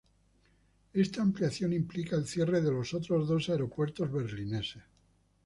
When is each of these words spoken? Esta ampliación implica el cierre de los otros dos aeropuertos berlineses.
Esta 0.93 1.21
ampliación 1.21 1.73
implica 1.73 2.15
el 2.15 2.25
cierre 2.25 2.59
de 2.59 2.71
los 2.71 2.91
otros 2.95 3.27
dos 3.27 3.47
aeropuertos 3.51 4.11
berlineses. 4.11 4.81